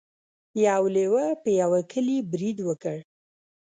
[0.67, 2.97] یو لیوه په یوه کلي برید وکړ.